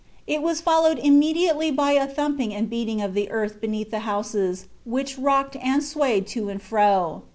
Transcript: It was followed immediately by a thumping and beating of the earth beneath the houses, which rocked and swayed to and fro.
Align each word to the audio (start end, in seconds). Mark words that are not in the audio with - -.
It 0.25 0.41
was 0.41 0.61
followed 0.61 0.97
immediately 0.97 1.69
by 1.69 1.91
a 1.91 2.07
thumping 2.07 2.55
and 2.55 2.67
beating 2.67 3.03
of 3.03 3.13
the 3.13 3.29
earth 3.29 3.61
beneath 3.61 3.91
the 3.91 3.99
houses, 3.99 4.65
which 4.83 5.19
rocked 5.19 5.55
and 5.57 5.83
swayed 5.83 6.25
to 6.33 6.49
and 6.49 6.59
fro. 6.59 7.21